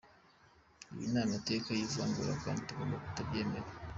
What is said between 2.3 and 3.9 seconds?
kandi tugoma kutabyemera.